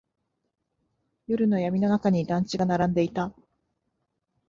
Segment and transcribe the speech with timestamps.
[1.27, 3.35] 夜の闇の中に団地が並んでいた。